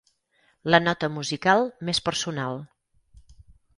[0.75, 2.59] La nota musical més personal.